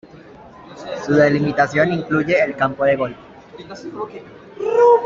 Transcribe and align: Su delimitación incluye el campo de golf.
Su 1.05 1.13
delimitación 1.13 1.93
incluye 1.93 2.43
el 2.43 2.55
campo 2.55 2.85
de 2.85 2.95
golf. 2.95 3.17